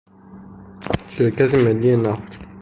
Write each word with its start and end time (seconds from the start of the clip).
شرکت 1.13 1.51
ملی 1.63 1.95
نفت 1.95 2.37